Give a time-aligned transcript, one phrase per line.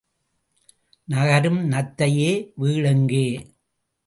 [1.07, 2.31] நகரும் நத்தையே,
[2.55, 3.25] வீடெங்கே?